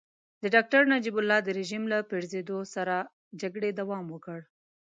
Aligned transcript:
د 0.41 0.43
ډاکټر 0.55 0.81
نجیب 0.93 1.15
الله 1.19 1.39
د 1.43 1.49
رژيم 1.59 1.83
له 1.93 1.97
پرزېدو 2.11 2.57
سره 2.75 2.95
جګړې 3.41 3.69
دوام 3.79 4.05
وکړ. 4.09 4.39